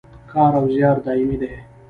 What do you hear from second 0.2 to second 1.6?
کار او زیار دایمي دی